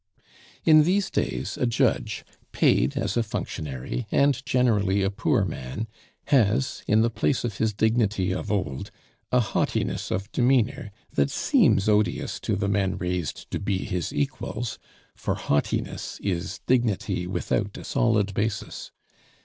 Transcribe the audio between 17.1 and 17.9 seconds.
without a